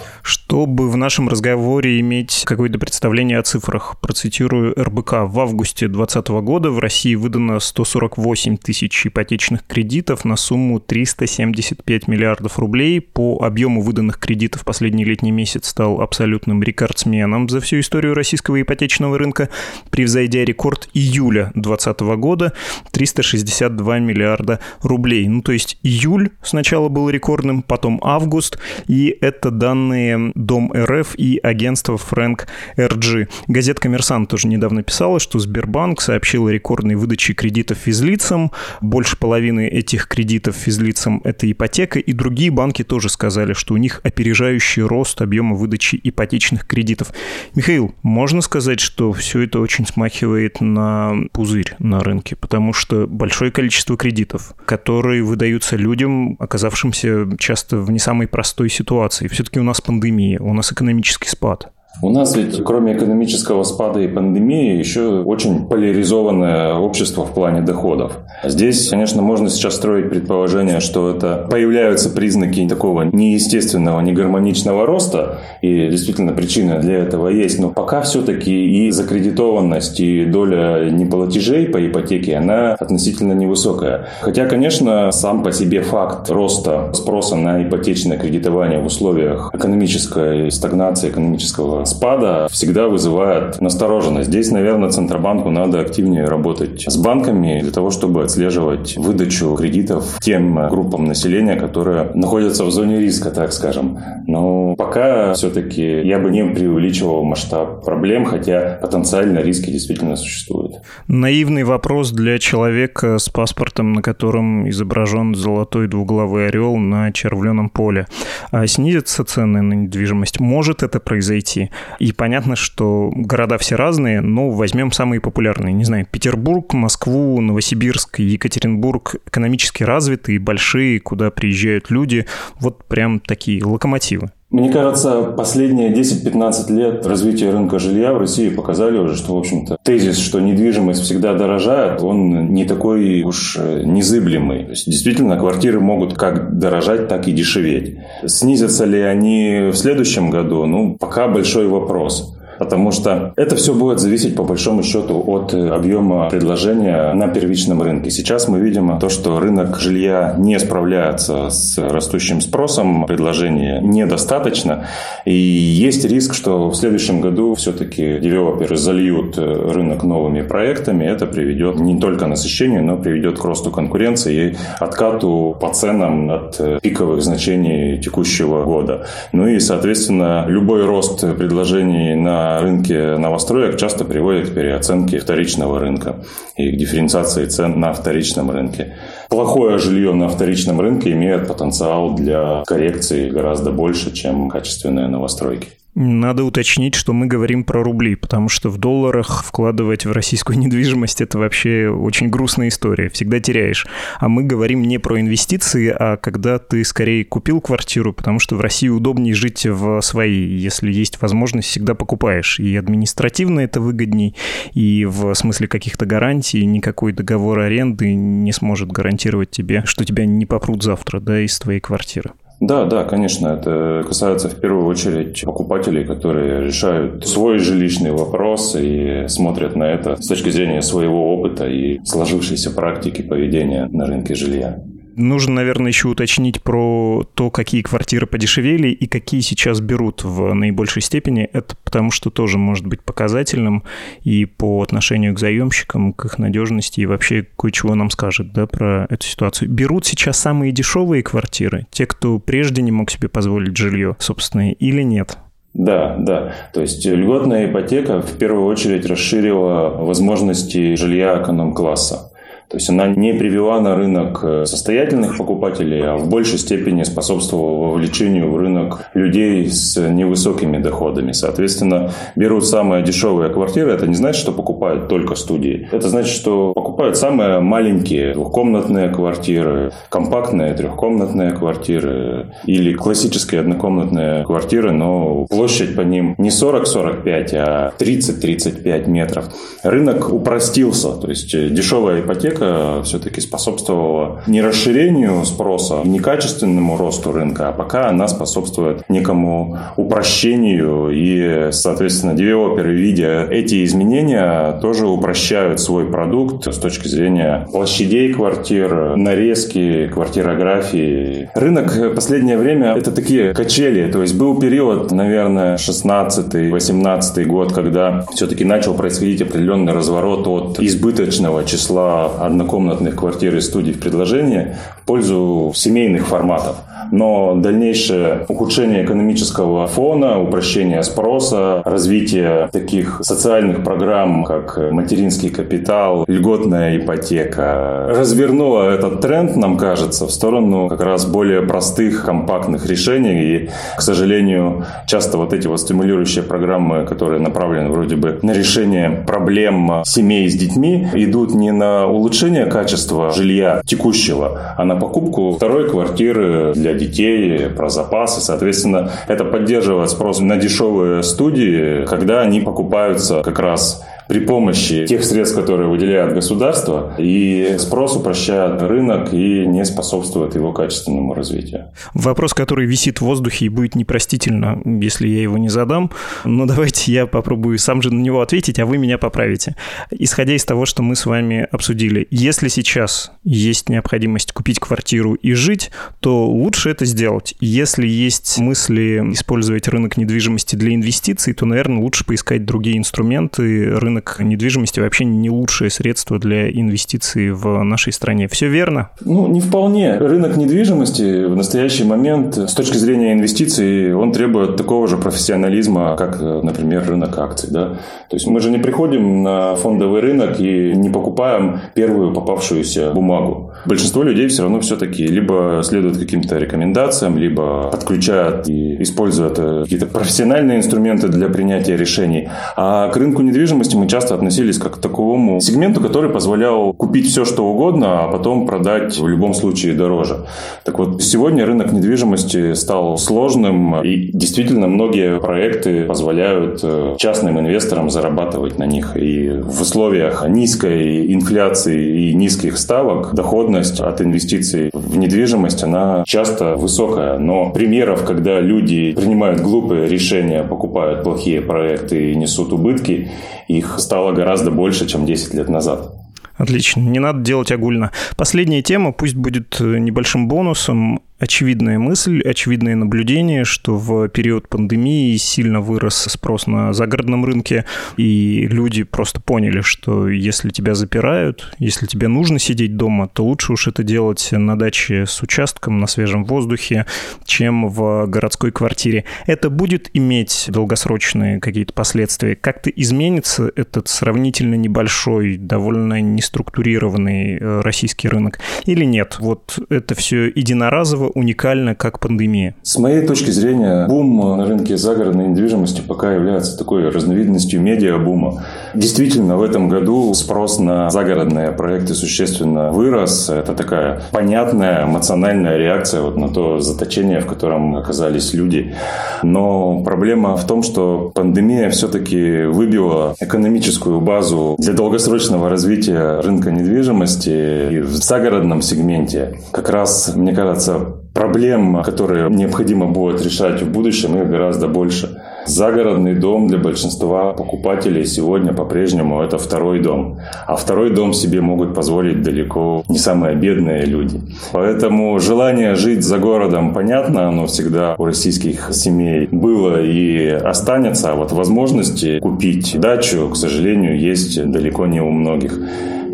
Чтобы 0.55 0.89
в 0.89 0.95
нашем 0.95 1.27
разговоре 1.27 1.99
иметь 1.99 2.43
какое-то 2.45 2.79
представление 2.79 3.39
о 3.39 3.43
цифрах, 3.43 3.99
процитирую 3.99 4.73
РБК. 4.81 5.25
В 5.25 5.41
августе 5.41 5.89
2020 5.89 6.29
года 6.45 6.71
в 6.71 6.79
России 6.79 7.13
выдано 7.15 7.59
148 7.59 8.55
тысяч 8.55 9.05
ипотечных 9.05 9.67
кредитов 9.67 10.23
на 10.23 10.37
сумму 10.37 10.79
375 10.79 12.07
миллиардов 12.07 12.57
рублей. 12.57 13.01
По 13.01 13.43
объему 13.43 13.81
выданных 13.81 14.17
кредитов 14.17 14.63
последний 14.63 15.03
летний 15.03 15.31
месяц 15.31 15.67
стал 15.67 15.99
абсолютным 15.99 16.63
рекордсменом 16.63 17.49
за 17.49 17.59
всю 17.59 17.81
историю 17.81 18.13
российского 18.13 18.61
ипотечного 18.61 19.17
рынка, 19.17 19.49
превзойдя 19.89 20.45
рекорд 20.45 20.87
июля 20.93 21.51
2020 21.55 21.99
года 22.17 22.53
362 22.91 23.99
миллиарда 23.99 24.61
рублей. 24.83 25.27
Ну, 25.27 25.41
то 25.41 25.51
есть 25.51 25.77
июль 25.83 26.29
сначала 26.41 26.87
был 26.87 27.09
рекордным, 27.09 27.61
потом 27.61 27.99
август, 28.01 28.57
и 28.87 29.17
это 29.19 29.51
данные 29.51 30.31
Дом 30.45 30.71
РФ 30.73 31.15
и 31.17 31.39
агентство 31.41 31.97
Фрэнк 31.97 32.47
РГ. 32.77 33.29
Газета 33.47 33.81
«Коммерсант» 33.81 34.29
тоже 34.29 34.47
недавно 34.47 34.83
писала, 34.83 35.19
что 35.19 35.39
Сбербанк 35.39 36.01
сообщил 36.01 36.47
о 36.47 36.51
рекордной 36.51 36.95
выдаче 36.95 37.33
кредитов 37.33 37.77
физлицам. 37.77 38.51
Больше 38.81 39.17
половины 39.17 39.67
этих 39.67 40.07
кредитов 40.07 40.55
физлицам– 40.55 41.21
это 41.23 41.51
ипотека, 41.51 41.99
и 41.99 42.13
другие 42.13 42.51
банки 42.51 42.83
тоже 42.83 43.09
сказали, 43.09 43.53
что 43.53 43.73
у 43.73 43.77
них 43.77 44.01
опережающий 44.03 44.83
рост 44.83 45.21
объема 45.21 45.55
выдачи 45.55 45.99
ипотечных 46.03 46.67
кредитов. 46.67 47.11
Михаил, 47.55 47.95
можно 48.03 48.41
сказать, 48.41 48.79
что 48.79 49.11
все 49.13 49.41
это 49.41 49.59
очень 49.59 49.85
смахивает 49.85 50.61
на 50.61 51.13
пузырь 51.31 51.75
на 51.79 52.01
рынке, 52.01 52.35
потому 52.35 52.73
что 52.73 53.07
большое 53.07 53.51
количество 53.51 53.97
кредитов, 53.97 54.53
которые 54.65 55.23
выдаются 55.23 55.75
людям, 55.75 56.35
оказавшимся 56.39 57.27
часто 57.39 57.77
в 57.77 57.91
не 57.91 57.99
самой 57.99 58.27
простой 58.27 58.69
ситуации. 58.69 59.27
Все-таки 59.27 59.59
у 59.59 59.63
нас 59.63 59.81
пандемия, 59.81 60.34
у 60.39 60.53
нас 60.53 60.71
экономический 60.71 61.29
спад. 61.29 61.74
У 62.01 62.09
нас 62.09 62.35
ведь 62.35 62.61
кроме 62.63 62.93
экономического 62.93 63.63
спада 63.63 64.01
и 64.01 64.07
пандемии 64.07 64.77
еще 64.77 65.21
очень 65.21 65.65
поляризованное 65.65 66.73
общество 66.73 67.25
в 67.25 67.33
плане 67.33 67.61
доходов. 67.61 68.19
Здесь, 68.43 68.89
конечно, 68.89 69.21
можно 69.21 69.49
сейчас 69.49 69.75
строить 69.75 70.09
предположение, 70.09 70.81
что 70.81 71.09
это 71.09 71.47
появляются 71.49 72.09
признаки 72.09 72.67
такого 72.67 73.03
неестественного, 73.03 74.01
негармоничного 74.01 74.85
роста, 74.85 75.39
и 75.61 75.87
действительно 75.89 76.33
причина 76.33 76.79
для 76.79 76.95
этого 76.97 77.29
есть, 77.29 77.59
но 77.59 77.69
пока 77.69 78.01
все-таки 78.01 78.87
и 78.87 78.91
закредитованность, 78.91 79.99
и 79.99 80.25
доля 80.25 80.89
неплатежей 80.89 81.67
по 81.67 81.85
ипотеке, 81.85 82.35
она 82.35 82.73
относительно 82.73 83.33
невысокая. 83.33 84.07
Хотя, 84.21 84.47
конечно, 84.47 85.11
сам 85.11 85.43
по 85.43 85.51
себе 85.51 85.81
факт 85.81 86.29
роста 86.29 86.91
спроса 86.93 87.35
на 87.35 87.63
ипотечное 87.63 88.17
кредитование 88.17 88.79
в 88.79 88.85
условиях 88.85 89.49
экономической 89.53 90.51
стагнации, 90.51 91.09
экономического 91.09 91.84
спада 91.85 92.47
всегда 92.49 92.87
вызывает 92.87 93.61
настороженность. 93.61 94.29
Здесь, 94.29 94.51
наверное, 94.51 94.89
Центробанку 94.89 95.49
надо 95.49 95.79
активнее 95.79 96.25
работать 96.25 96.85
с 96.87 96.97
банками 96.97 97.61
для 97.61 97.71
того, 97.71 97.91
чтобы 97.91 98.23
отслеживать 98.23 98.97
выдачу 98.97 99.55
кредитов 99.55 100.17
тем 100.19 100.67
группам 100.69 101.05
населения, 101.05 101.55
которые 101.55 102.11
находятся 102.13 102.63
в 102.65 102.71
зоне 102.71 102.99
риска, 102.99 103.31
так 103.31 103.53
скажем. 103.53 103.99
Но 104.27 104.75
пока 104.75 105.33
все-таки 105.33 106.01
я 106.01 106.19
бы 106.19 106.31
не 106.31 106.43
преувеличивал 106.43 107.23
масштаб 107.23 107.83
проблем, 107.83 108.25
хотя 108.25 108.79
потенциально 108.81 109.39
риски 109.39 109.71
действительно 109.71 110.15
существуют. 110.15 110.81
Наивный 111.07 111.63
вопрос 111.63 112.11
для 112.11 112.39
человека 112.39 113.17
с 113.17 113.29
паспортом, 113.29 113.93
на 113.93 114.01
котором 114.01 114.69
изображен 114.69 115.35
золотой 115.35 115.87
двуглавый 115.87 116.47
орел 116.47 116.75
на 116.75 117.11
червленом 117.11 117.69
поле. 117.69 118.07
А 118.51 118.65
снизятся 118.67 119.23
цены 119.23 119.61
на 119.61 119.73
недвижимость? 119.73 120.39
Может 120.39 120.83
это 120.83 120.99
произойти? 120.99 121.71
И 121.99 122.11
понятно, 122.11 122.55
что 122.55 123.11
города 123.13 123.57
все 123.57 123.75
разные, 123.75 124.21
но 124.21 124.49
возьмем 124.51 124.91
самые 124.91 125.21
популярные. 125.21 125.73
Не 125.73 125.85
знаю, 125.85 126.07
Петербург, 126.09 126.73
Москву, 126.73 127.39
Новосибирск, 127.41 128.19
Екатеринбург 128.19 129.15
экономически 129.25 129.83
развитые, 129.83 130.39
большие, 130.39 130.99
куда 130.99 131.31
приезжают 131.31 131.89
люди. 131.89 132.25
Вот 132.59 132.85
прям 132.87 133.19
такие 133.19 133.63
локомотивы. 133.63 134.29
Мне 134.51 134.71
кажется, 134.71 135.23
последние 135.23 135.91
10-15 135.91 136.71
лет 136.71 137.05
развития 137.05 137.49
рынка 137.49 137.79
жилья 137.79 138.13
в 138.13 138.19
России 138.19 138.49
показали 138.49 138.97
уже, 138.97 139.15
что, 139.15 139.35
в 139.35 139.39
общем-то, 139.39 139.77
тезис, 139.83 140.19
что 140.19 140.39
недвижимость 140.39 141.01
всегда 141.01 141.33
дорожает, 141.33 142.03
он 142.03 142.53
не 142.53 142.65
такой 142.65 143.23
уж 143.23 143.57
э, 143.59 143.81
незыблемый. 143.83 144.65
То 144.65 144.69
есть, 144.69 144.85
действительно, 144.85 145.37
квартиры 145.37 145.79
могут 145.79 146.13
как 146.13 146.59
дорожать, 146.59 147.07
так 147.07 147.27
и 147.27 147.31
дешеветь. 147.31 147.97
Снизятся 148.25 148.85
ли 148.85 149.01
они 149.01 149.71
в 149.71 149.75
следующем 149.75 150.29
году? 150.29 150.65
Ну, 150.65 150.95
пока 150.95 151.27
большой 151.27 151.67
вопрос. 151.67 152.37
Потому 152.59 152.91
что 152.91 153.33
это 153.35 153.55
все 153.55 153.73
будет 153.73 153.99
зависеть 153.99 154.35
по 154.35 154.43
большому 154.43 154.83
счету 154.83 155.23
от 155.27 155.53
э, 155.53 155.69
объема 155.69 156.29
предложения 156.29 157.13
на 157.13 157.27
первичном 157.27 157.81
рынке. 157.81 158.09
Сейчас 158.09 158.47
мы 158.47 158.59
видим 158.59 158.97
то, 158.99 159.09
что 159.09 159.39
рынок 159.39 159.79
жилья 159.79 160.35
не 160.37 160.59
справляется 160.59 161.49
с 161.49 161.77
растущим 161.77 162.41
спросом, 162.41 163.05
предложения 163.05 163.79
недостаточно. 163.81 164.85
И 165.25 165.33
есть 165.33 166.05
риск, 166.05 166.33
что 166.33 166.69
в 166.69 166.75
следующем 166.75 167.21
году 167.21 167.55
все-таки 167.55 168.19
девелоперы 168.19 168.77
зальют 168.77 169.37
э, 169.37 169.71
рынок 169.73 170.03
новыми 170.03 170.41
проектами. 170.41 171.03
Это 171.03 171.25
приведет 171.25 171.79
не 171.79 171.99
только 171.99 172.27
насыщению, 172.27 172.83
но 172.83 172.97
приведет 172.97 173.39
к 173.39 173.43
росту 173.43 173.71
конкуренции 173.71 174.51
и 174.51 174.57
откату 174.79 175.57
по 175.59 175.73
ценам 175.73 176.31
от 176.31 176.55
э, 176.59 176.79
пиковых 176.81 177.21
значений 177.21 177.97
текущего 177.97 178.63
года. 178.63 179.07
Ну 179.31 179.47
и, 179.47 179.59
соответственно, 179.59 180.45
любой 180.47 180.85
рост 180.85 181.21
предложений 181.37 182.15
на 182.15 182.44
рынке 182.59 183.17
новостроек 183.17 183.77
часто 183.77 184.05
приводит 184.05 184.49
к 184.49 184.53
переоценке 184.53 185.19
вторичного 185.19 185.79
рынка 185.79 186.23
и 186.55 186.71
к 186.71 186.77
дифференциации 186.77 187.45
цен 187.45 187.79
на 187.79 187.93
вторичном 187.93 188.51
рынке. 188.51 188.97
Плохое 189.29 189.77
жилье 189.77 190.13
на 190.13 190.29
вторичном 190.29 190.79
рынке 190.79 191.11
имеет 191.11 191.47
потенциал 191.47 192.15
для 192.15 192.63
коррекции 192.65 193.29
гораздо 193.29 193.71
больше, 193.71 194.13
чем 194.13 194.49
качественные 194.49 195.07
новостройки. 195.07 195.69
Надо 195.97 196.43
уточнить, 196.43 196.93
что 196.93 197.13
мы 197.13 197.25
говорим 197.25 197.63
про 197.63 197.81
рубли, 197.81 198.15
потому 198.15 198.49
что 198.49 198.69
в 198.69 198.77
долларах 198.77 199.45
вкладывать 199.45 200.05
в 200.05 200.11
российскую 200.11 200.59
недвижимость 200.59 201.21
это 201.21 201.39
вообще 201.39 201.87
очень 201.87 202.27
грустная 202.29 202.67
история, 202.67 203.07
всегда 203.07 203.39
теряешь. 203.39 203.87
А 204.19 204.27
мы 204.27 204.43
говорим 204.43 204.81
не 204.83 204.97
про 204.97 205.21
инвестиции, 205.21 205.95
а 205.97 206.17
когда 206.17 206.59
ты 206.59 206.83
скорее 206.83 207.23
купил 207.23 207.61
квартиру, 207.61 208.11
потому 208.11 208.39
что 208.39 208.57
в 208.57 208.61
России 208.61 208.89
удобнее 208.89 209.33
жить 209.33 209.65
в 209.65 210.01
своей, 210.01 210.57
если 210.57 210.91
есть 210.91 211.21
возможность, 211.21 211.69
всегда 211.69 211.95
покупаешь. 211.95 212.59
И 212.59 212.75
административно 212.75 213.61
это 213.61 213.79
выгодней, 213.79 214.35
и 214.73 215.05
в 215.05 215.33
смысле 215.33 215.69
каких-то 215.69 216.05
гарантий 216.05 216.65
никакой 216.65 217.13
договор 217.13 217.59
аренды 217.59 218.13
не 218.13 218.51
сможет 218.51 218.91
гарантировать 218.91 219.51
тебе, 219.51 219.83
что 219.85 220.03
тебя 220.03 220.25
не 220.25 220.45
попрут 220.45 220.83
завтра, 220.83 221.21
да, 221.21 221.39
из 221.39 221.57
твоей 221.57 221.79
квартиры. 221.79 222.31
Да, 222.59 222.85
да, 222.85 223.03
конечно, 223.03 223.47
это 223.49 224.03
касается 224.07 224.47
в 224.47 224.59
первую 224.59 224.85
очередь 224.85 225.43
покупателей, 225.43 226.05
которые 226.05 226.65
решают 226.65 227.27
свой 227.27 227.59
жилищный 227.59 228.11
вопрос 228.11 228.75
и 228.79 229.25
смотрят 229.27 229.75
на 229.75 229.83
это 229.83 230.15
с 230.21 230.27
точки 230.27 230.49
зрения 230.49 230.81
своего 230.81 231.33
опыта 231.33 231.67
и 231.67 231.99
сложившейся 232.05 232.71
практики 232.71 233.21
поведения 233.21 233.87
на 233.91 234.05
рынке 234.05 234.35
жилья. 234.35 234.81
Нужно, 235.15 235.55
наверное, 235.55 235.87
еще 235.87 236.09
уточнить 236.09 236.61
про 236.61 237.25
то, 237.35 237.49
какие 237.49 237.81
квартиры 237.81 238.27
подешевели 238.27 238.89
и 238.89 239.07
какие 239.07 239.39
сейчас 239.39 239.79
берут 239.79 240.23
в 240.23 240.53
наибольшей 240.53 241.01
степени. 241.01 241.49
Это 241.53 241.75
потому 241.83 242.11
что 242.11 242.29
тоже 242.29 242.57
может 242.57 242.85
быть 242.85 243.01
показательным 243.01 243.83
и 244.23 244.45
по 244.45 244.81
отношению 244.81 245.33
к 245.33 245.39
заемщикам, 245.39 246.11
к 246.11 246.25
их 246.25 246.37
надежности 246.37 246.99
и 246.99 247.05
вообще 247.05 247.47
кое-чего 247.57 247.95
нам 247.95 248.09
скажет 248.09 248.51
да, 248.51 248.67
про 248.67 249.07
эту 249.09 249.25
ситуацию. 249.25 249.69
Берут 249.69 250.05
сейчас 250.05 250.37
самые 250.37 250.73
дешевые 250.73 251.23
квартиры, 251.23 251.87
те, 251.91 252.05
кто 252.05 252.37
прежде 252.39 252.81
не 252.81 252.91
мог 252.91 253.09
себе 253.09 253.29
позволить 253.29 253.77
жилье 253.77 254.17
собственное 254.19 254.71
или 254.71 255.01
нет? 255.01 255.37
Да, 255.73 256.15
да. 256.17 256.53
То 256.73 256.81
есть 256.81 257.05
льготная 257.05 257.69
ипотека 257.69 258.21
в 258.21 258.37
первую 258.37 258.65
очередь 258.65 259.05
расширила 259.05 259.89
возможности 259.89 260.95
жилья 260.95 261.41
эконом-класса. 261.41 262.31
То 262.69 262.77
есть 262.77 262.89
она 262.89 263.07
не 263.07 263.33
привела 263.33 263.79
на 263.79 263.95
рынок 263.95 264.39
э, 264.43 264.65
состоятельных 264.65 265.37
покупателей, 265.37 266.01
а 266.01 266.17
в 266.17 266.29
большей 266.29 266.57
степени 266.57 267.03
способствовала 267.03 267.89
вовлечению 267.89 268.51
в 268.51 268.57
рынок 268.57 269.05
людей 269.13 269.69
с 269.69 269.97
невысокими 269.97 270.79
доходами. 270.79 271.31
Соответственно, 271.31 272.11
берут 272.35 272.65
самые 272.65 273.03
дешевые 273.03 273.49
квартиры. 273.49 273.91
Это 273.91 274.07
не 274.07 274.15
значит, 274.15 274.41
что 274.41 274.51
покупают 274.51 275.07
только 275.07 275.35
студии. 275.35 275.87
Это 275.91 276.09
значит, 276.09 276.33
что 276.33 276.73
покупают 276.73 277.17
самые 277.17 277.59
маленькие 277.59 278.33
двухкомнатные 278.33 279.09
квартиры, 279.09 279.91
компактные 280.09 280.73
трехкомнатные 280.73 281.51
квартиры 281.51 282.47
или 282.65 282.93
классические 282.93 283.61
однокомнатные 283.61 284.43
квартиры, 284.43 284.91
но 284.91 285.45
площадь 285.45 285.95
по 285.95 286.01
ним 286.01 286.35
не 286.37 286.49
40-45, 286.49 287.55
а 287.55 287.93
30-35 287.99 289.07
метров. 289.07 289.45
Рынок 289.83 290.33
упростился, 290.33 291.11
то 291.11 291.29
есть 291.29 291.51
дешевая 291.51 292.21
ипотека 292.21 292.54
ипотека 292.55 293.03
все-таки 293.03 293.41
способствовала 293.41 294.41
не 294.47 294.61
расширению 294.61 295.45
спроса, 295.45 296.01
не 296.03 296.19
качественному 296.19 296.97
росту 296.97 297.31
рынка, 297.31 297.69
а 297.69 297.71
пока 297.71 298.09
она 298.09 298.27
способствует 298.27 299.03
некому 299.09 299.77
упрощению 299.97 301.09
и, 301.11 301.71
соответственно, 301.71 302.33
девелоперы, 302.33 302.93
видя 302.93 303.47
эти 303.49 303.83
изменения, 303.83 304.79
тоже 304.81 305.07
упрощают 305.07 305.79
свой 305.79 306.05
продукт 306.05 306.67
с 306.71 306.77
точки 306.77 307.07
зрения 307.07 307.67
площадей 307.71 308.33
квартир, 308.33 309.15
нарезки, 309.15 310.07
квартирографии. 310.07 311.49
Рынок 311.53 312.15
последнее 312.15 312.57
время 312.57 312.93
это 312.95 313.11
такие 313.11 313.53
качели, 313.53 314.11
то 314.11 314.21
есть 314.21 314.35
был 314.35 314.59
период, 314.59 315.11
наверное, 315.11 315.77
16-18 315.77 317.45
год, 317.45 317.73
когда 317.73 318.25
все-таки 318.33 318.63
начал 318.63 318.93
происходить 318.93 319.41
определенный 319.41 319.93
разворот 319.93 320.47
от 320.47 320.79
избыточного 320.79 321.63
числа 321.65 322.31
однокомнатных 322.45 323.15
квартир 323.15 323.55
и 323.55 323.61
студий 323.61 323.93
в 323.93 323.99
предложении 323.99 324.75
в 325.01 325.05
пользу 325.05 325.71
семейных 325.75 326.27
форматов. 326.27 326.75
но 327.11 327.55
дальнейшее 327.55 328.45
ухудшение 328.47 329.03
экономического 329.03 329.87
фона, 329.87 330.41
упрощение 330.41 331.03
спроса, 331.03 331.81
развитие 331.85 332.69
таких 332.71 333.19
социальных 333.21 333.83
программ, 333.83 334.43
как 334.43 334.77
материнский 334.91 335.49
капитал, 335.49 336.25
льготная 336.27 336.97
ипотека, 336.97 338.07
развернуло 338.09 338.89
этот 338.89 339.21
тренд, 339.21 339.55
нам 339.55 339.77
кажется, 339.77 340.27
в 340.27 340.31
сторону 340.31 340.89
как 340.89 341.01
раз 341.01 341.25
более 341.25 341.61
простых, 341.61 342.25
компактных 342.25 342.85
решений. 342.85 343.41
И, 343.43 343.69
к 343.97 344.01
сожалению, 344.01 344.85
часто 345.07 345.37
вот 345.37 345.53
эти 345.53 345.67
вот 345.67 345.79
стимулирующие 345.79 346.43
программы, 346.43 347.05
которые 347.05 347.39
направлены 347.39 347.89
вроде 347.89 348.15
бы 348.15 348.39
на 348.41 348.51
решение 348.51 349.23
проблем 349.25 350.03
семей 350.05 350.49
с 350.49 350.55
детьми, 350.55 351.07
идут 351.13 351.53
не 351.53 351.71
на 351.71 352.07
улучшение 352.07 352.34
качества 352.65 353.31
жилья 353.31 353.81
текущего, 353.85 354.75
а 354.77 354.83
на 354.85 354.95
покупку 354.95 355.53
второй 355.55 355.89
квартиры 355.89 356.73
для 356.73 356.93
детей, 356.93 357.69
про 357.69 357.89
запасы. 357.89 358.41
Соответственно, 358.41 359.11
это 359.27 359.45
поддерживает 359.45 360.09
спрос 360.09 360.39
на 360.39 360.57
дешевые 360.57 361.23
студии, 361.23 362.05
когда 362.05 362.41
они 362.41 362.61
покупаются 362.61 363.41
как 363.41 363.59
раз 363.59 364.05
при 364.27 364.39
помощи 364.39 365.05
тех 365.05 365.23
средств, 365.23 365.55
которые 365.55 365.89
выделяет 365.89 366.33
государство, 366.33 367.13
и 367.17 367.75
спрос 367.77 368.15
упрощает 368.15 368.81
рынок 368.81 369.33
и 369.33 369.65
не 369.65 369.85
способствует 369.85 370.55
его 370.55 370.73
качественному 370.73 371.33
развитию. 371.33 371.91
Вопрос, 372.13 372.53
который 372.53 372.85
висит 372.85 373.19
в 373.19 373.21
воздухе 373.21 373.65
и 373.65 373.69
будет 373.69 373.95
непростительно, 373.95 374.81
если 374.85 375.27
я 375.27 375.41
его 375.41 375.57
не 375.57 375.69
задам, 375.69 376.11
но 376.43 376.65
давайте 376.65 377.11
я 377.11 377.27
попробую 377.27 377.77
сам 377.77 378.01
же 378.01 378.13
на 378.13 378.21
него 378.21 378.41
ответить, 378.41 378.79
а 378.79 378.85
вы 378.85 378.97
меня 378.97 379.17
поправите. 379.17 379.75
Исходя 380.11 380.55
из 380.55 380.65
того, 380.65 380.85
что 380.85 381.03
мы 381.03 381.15
с 381.15 381.25
вами 381.25 381.67
обсудили, 381.71 382.27
если 382.31 382.67
сейчас 382.67 383.31
есть 383.43 383.89
необходимость 383.89 384.51
купить 384.51 384.79
квартиру 384.79 385.35
и 385.35 385.53
жить, 385.53 385.91
то 386.19 386.47
лучше 386.47 386.89
это 386.89 387.05
сделать. 387.05 387.55
Если 387.59 388.07
есть 388.07 388.57
мысли 388.57 389.21
использовать 389.31 389.87
рынок 389.87 390.17
недвижимости 390.17 390.75
для 390.75 390.95
инвестиций, 390.95 391.53
то, 391.53 391.65
наверное, 391.65 392.01
лучше 392.01 392.25
поискать 392.25 392.65
другие 392.65 392.97
инструменты 392.97 393.91
рынка 393.91 394.14
рынок 394.15 394.39
недвижимости 394.39 395.01
вообще 395.01 395.25
не 395.25 395.49
лучшее 395.49 395.89
средство 395.89 396.39
для 396.39 396.69
инвестиций 396.69 397.51
в 397.51 397.83
нашей 397.83 398.13
стране. 398.13 398.47
Все 398.47 398.67
верно? 398.67 399.09
Ну, 399.21 399.47
не 399.47 399.59
вполне. 399.59 400.17
Рынок 400.17 400.55
недвижимости 400.55 401.45
в 401.45 401.55
настоящий 401.55 402.05
момент 402.05 402.57
с 402.57 402.73
точки 402.73 402.97
зрения 402.97 403.33
инвестиций, 403.33 404.13
он 404.13 404.31
требует 404.31 404.77
такого 404.77 405.07
же 405.07 405.17
профессионализма, 405.17 406.15
как, 406.17 406.39
например, 406.39 407.05
рынок 407.07 407.37
акций. 407.37 407.69
Да? 407.71 407.97
То 408.29 408.35
есть 408.35 408.47
мы 408.47 408.59
же 408.61 408.71
не 408.71 408.77
приходим 408.77 409.43
на 409.43 409.75
фондовый 409.75 410.21
рынок 410.21 410.59
и 410.61 410.93
не 410.95 411.09
покупаем 411.09 411.79
первую 411.93 412.33
попавшуюся 412.33 413.11
бумагу. 413.11 413.64
Большинство 413.85 414.23
людей 414.23 414.47
все 414.47 414.63
равно 414.63 414.79
все-таки 414.79 415.27
либо 415.27 415.81
следуют 415.83 416.17
каким-то 416.17 416.57
рекомендациям, 416.57 417.37
либо 417.37 417.89
подключают 417.91 418.67
и 418.67 419.01
используют 419.01 419.59
э, 419.59 419.81
какие-то 419.83 420.07
профессиональные 420.07 420.79
инструменты 420.79 421.27
для 421.27 421.49
принятия 421.49 421.95
решений. 421.95 422.49
А 422.75 423.09
к 423.09 423.17
рынку 423.17 423.41
недвижимости 423.41 423.95
мы 423.95 424.07
часто 424.07 424.35
относились 424.35 424.77
как 424.77 424.95
к 424.95 425.01
таковому 425.01 425.59
сегменту, 425.61 426.01
который 426.01 426.29
позволял 426.31 426.93
купить 426.93 427.27
все, 427.27 427.45
что 427.45 427.65
угодно, 427.65 428.25
а 428.25 428.31
потом 428.31 428.65
продать 428.65 429.17
в 429.17 429.27
любом 429.27 429.53
случае 429.53 429.93
дороже. 429.93 430.45
Так 430.83 430.97
вот, 430.97 431.21
сегодня 431.21 431.65
рынок 431.65 431.91
недвижимости 431.91 432.73
стал 432.73 433.17
сложным, 433.17 434.01
и 434.01 434.31
действительно 434.31 434.87
многие 434.87 435.39
проекты 435.39 436.05
позволяют 436.05 436.79
э, 436.83 437.15
частным 437.17 437.59
инвесторам 437.59 438.09
зарабатывать 438.09 438.79
на 438.79 438.85
них. 438.85 439.15
И 439.15 439.49
в 439.49 439.81
условиях 439.81 440.47
низкой 440.47 441.33
инфляции 441.33 442.29
и 442.29 442.33
низких 442.33 442.77
ставок 442.77 443.33
доходность 443.65 443.99
от 443.99 444.21
инвестиций 444.21 444.89
в 444.93 445.17
недвижимость, 445.17 445.83
она 445.83 446.23
часто 446.25 446.75
высокая. 446.75 447.39
Но 447.39 447.71
примеров, 447.71 448.23
когда 448.25 448.59
люди 448.59 449.13
принимают 449.13 449.61
глупые 449.61 450.07
решения, 450.07 450.63
покупают 450.63 451.23
плохие 451.23 451.61
проекты 451.61 452.31
и 452.31 452.35
несут 452.35 452.73
убытки, 452.73 453.31
их 453.67 453.99
стало 453.99 454.33
гораздо 454.33 454.71
больше, 454.71 455.07
чем 455.07 455.25
10 455.25 455.53
лет 455.55 455.69
назад. 455.69 456.24
Отлично, 456.57 457.01
не 457.01 457.19
надо 457.19 457.41
делать 457.41 457.71
огульно. 457.71 458.11
Последняя 458.37 458.81
тема, 458.81 459.11
пусть 459.11 459.35
будет 459.35 459.77
небольшим 459.79 460.47
бонусом 460.47 461.21
очевидная 461.37 461.99
мысль, 461.99 462.41
очевидное 462.41 462.95
наблюдение, 462.95 463.65
что 463.65 463.97
в 463.97 464.29
период 464.29 464.69
пандемии 464.69 465.35
сильно 465.35 465.81
вырос 465.81 466.15
спрос 466.15 466.65
на 466.65 466.93
загородном 466.93 467.43
рынке, 467.43 467.85
и 468.15 468.67
люди 468.69 469.03
просто 469.03 469.41
поняли, 469.41 469.81
что 469.81 470.29
если 470.29 470.69
тебя 470.69 470.95
запирают, 470.95 471.73
если 471.77 472.05
тебе 472.05 472.29
нужно 472.29 472.57
сидеть 472.57 472.95
дома, 472.95 473.27
то 473.27 473.43
лучше 473.43 473.73
уж 473.73 473.87
это 473.87 474.03
делать 474.03 474.49
на 474.51 474.77
даче 474.77 475.25
с 475.25 475.41
участком, 475.41 475.99
на 475.99 476.07
свежем 476.07 476.45
воздухе, 476.45 477.05
чем 477.43 477.89
в 477.89 478.27
городской 478.27 478.71
квартире. 478.71 479.25
Это 479.45 479.69
будет 479.69 480.09
иметь 480.13 480.65
долгосрочные 480.69 481.59
какие-то 481.59 481.93
последствия. 481.93 482.55
Как-то 482.55 482.89
изменится 482.89 483.71
этот 483.75 484.07
сравнительно 484.07 484.75
небольшой, 484.75 485.57
довольно 485.57 486.21
неструктурированный 486.45 487.57
э, 487.57 487.81
российский 487.81 488.29
рынок 488.29 488.59
или 488.85 489.05
нет? 489.05 489.37
Вот 489.39 489.79
это 489.89 490.15
все 490.15 490.45
единоразово 490.47 491.29
уникально, 491.29 491.95
как 491.95 492.19
пандемия? 492.19 492.75
С 492.83 492.97
моей 492.97 493.25
точки 493.25 493.49
зрения, 493.49 494.07
бум 494.07 494.57
на 494.57 494.65
рынке 494.65 494.97
загородной 494.97 495.47
недвижимости 495.47 496.01
пока 496.01 496.33
является 496.33 496.77
такой 496.77 497.09
разновидностью 497.09 497.81
медиа-бума. 497.81 498.63
Действительно, 498.93 499.57
в 499.57 499.63
этом 499.63 499.89
году 499.89 500.33
спрос 500.33 500.79
на 500.79 501.09
загородные 501.09 501.71
проекты 501.71 502.13
существенно 502.13 502.91
вырос. 502.91 503.49
Это 503.49 503.73
такая 503.73 504.21
понятная 504.31 505.05
эмоциональная 505.05 505.77
реакция 505.77 506.21
вот 506.21 506.37
на 506.37 506.49
то 506.49 506.79
заточение, 506.79 507.39
в 507.39 507.45
котором 507.45 507.95
оказались 507.95 508.53
люди. 508.53 508.95
Но 509.43 510.01
проблема 510.03 510.55
в 510.57 510.65
том, 510.65 510.83
что 510.83 511.31
пандемия 511.33 511.89
все-таки 511.89 512.63
выбила 512.63 513.35
экономическую 513.39 514.21
базу 514.21 514.75
для 514.77 514.93
долгосрочного 514.93 515.69
развития 515.69 516.34
рынка 516.41 516.71
недвижимости 516.71 517.89
и 517.91 517.99
в 517.99 518.11
загородном 518.11 518.81
сегменте. 518.81 519.59
Как 519.71 519.89
раз, 519.89 520.33
мне 520.35 520.53
кажется, 520.53 521.15
проблем, 521.35 522.01
которые 522.03 522.49
необходимо 522.49 523.07
будет 523.07 523.43
решать 523.43 523.81
в 523.81 523.91
будущем, 523.91 524.41
их 524.41 524.49
гораздо 524.49 524.87
больше. 524.87 525.41
Загородный 525.67 526.35
дом 526.35 526.67
для 526.67 526.77
большинства 526.77 527.51
покупателей 527.53 528.25
сегодня 528.25 528.71
по-прежнему 528.73 529.41
это 529.41 529.57
второй 529.57 529.99
дом. 529.99 530.37
А 530.67 530.75
второй 530.75 531.09
дом 531.09 531.33
себе 531.33 531.59
могут 531.59 531.95
позволить 531.95 532.43
далеко 532.43 533.03
не 533.09 533.17
самые 533.17 533.55
бедные 533.55 534.05
люди. 534.05 534.41
Поэтому 534.71 535.39
желание 535.39 535.95
жить 535.95 536.23
за 536.23 536.37
городом 536.37 536.93
понятно, 536.93 537.47
оно 537.47 537.65
всегда 537.65 538.15
у 538.17 538.25
российских 538.25 538.89
семей 538.93 539.47
было 539.51 540.01
и 540.01 540.49
останется. 540.49 541.31
А 541.31 541.35
вот 541.35 541.51
возможности 541.51 542.39
купить 542.39 542.99
дачу, 542.99 543.49
к 543.49 543.55
сожалению, 543.57 544.19
есть 544.19 544.63
далеко 544.71 545.07
не 545.07 545.19
у 545.19 545.31
многих. 545.31 545.79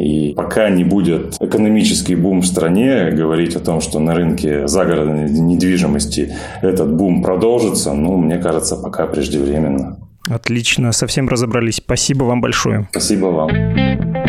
И 0.01 0.33
пока 0.33 0.69
не 0.69 0.83
будет 0.83 1.35
экономический 1.39 2.15
бум 2.15 2.41
в 2.41 2.47
стране, 2.47 3.11
говорить 3.11 3.55
о 3.55 3.59
том, 3.59 3.81
что 3.81 3.99
на 3.99 4.15
рынке 4.15 4.67
загородной 4.67 5.29
недвижимости 5.29 6.33
этот 6.63 6.91
бум 6.91 7.21
продолжится, 7.21 7.93
ну, 7.93 8.17
мне 8.17 8.39
кажется, 8.39 8.77
пока 8.77 9.05
преждевременно. 9.05 9.99
Отлично, 10.27 10.91
совсем 10.91 11.29
разобрались. 11.29 11.75
Спасибо 11.75 12.23
вам 12.23 12.41
большое. 12.41 12.87
Спасибо 12.91 13.27
вам. 13.27 14.20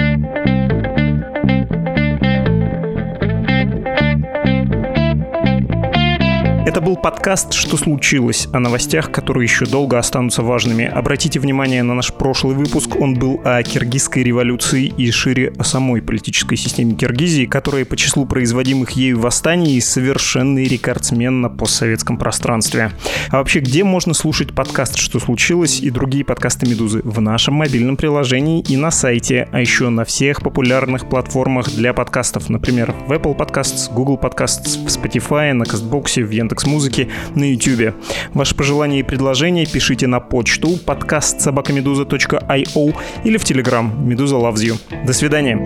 Был 6.92 6.96
подкаст 7.00 7.54
«Что 7.54 7.76
случилось?» 7.76 8.48
о 8.52 8.58
новостях, 8.58 9.10
которые 9.10 9.44
еще 9.44 9.64
долго 9.64 9.98
останутся 9.98 10.42
важными. 10.42 10.84
Обратите 10.84 11.40
внимание 11.40 11.82
на 11.82 11.94
наш 11.94 12.12
прошлый 12.12 12.54
выпуск. 12.54 12.96
Он 13.00 13.14
был 13.14 13.40
о 13.44 13.62
киргизской 13.62 14.22
революции 14.22 14.92
и 14.94 15.10
шире 15.10 15.54
о 15.58 15.64
самой 15.64 16.02
политической 16.02 16.56
системе 16.56 16.94
Киргизии, 16.94 17.46
которая 17.46 17.86
по 17.86 17.96
числу 17.96 18.26
производимых 18.26 18.90
ею 18.90 19.20
восстаний 19.20 19.80
совершенный 19.80 20.64
рекордсмен 20.64 21.40
на 21.40 21.48
постсоветском 21.48 22.18
пространстве. 22.18 22.92
А 23.30 23.38
вообще, 23.38 23.60
где 23.60 23.84
можно 23.84 24.12
слушать 24.12 24.54
подкаст 24.54 24.96
«Что 24.96 25.18
случилось?» 25.18 25.80
и 25.80 25.88
другие 25.88 26.26
подкасты 26.26 26.68
«Медузы»? 26.68 27.00
В 27.04 27.22
нашем 27.22 27.54
мобильном 27.54 27.96
приложении 27.96 28.60
и 28.60 28.76
на 28.76 28.90
сайте, 28.90 29.48
а 29.50 29.60
еще 29.60 29.88
на 29.88 30.04
всех 30.04 30.42
популярных 30.42 31.08
платформах 31.08 31.70
для 31.70 31.94
подкастов, 31.94 32.50
например, 32.50 32.94
в 33.06 33.12
Apple 33.12 33.36
Podcasts, 33.36 33.92
Google 33.92 34.18
Podcasts, 34.22 34.84
в 34.84 34.88
Spotify, 34.88 35.54
на 35.54 35.64
Кастбоксе, 35.64 36.22
в 36.22 36.30
Яндекс 36.30 36.42
Яндекс 36.42 36.66
Музыки 36.82 37.08
на 37.36 37.44
YouTube. 37.44 37.94
Ваши 38.34 38.56
пожелания 38.56 38.98
и 38.98 39.02
предложения 39.04 39.66
пишите 39.66 40.08
на 40.08 40.18
почту 40.18 40.76
подкаст 40.84 41.40
собакамедуза.io 41.40 42.94
или 43.22 43.36
в 43.36 43.44
Telegram 43.44 44.04
Медуза 44.04 44.34
Loves 44.34 44.64
You. 44.64 45.06
До 45.06 45.12
свидания. 45.12 45.62